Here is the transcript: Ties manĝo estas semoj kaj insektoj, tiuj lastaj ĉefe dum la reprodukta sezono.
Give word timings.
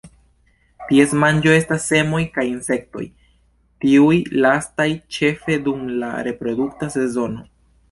Ties 0.91 1.11
manĝo 1.23 1.51
estas 1.57 1.85
semoj 1.91 2.21
kaj 2.37 2.45
insektoj, 2.53 3.05
tiuj 3.85 4.17
lastaj 4.47 4.89
ĉefe 5.19 5.61
dum 5.69 5.87
la 6.01 6.13
reprodukta 6.31 6.93
sezono. 6.99 7.49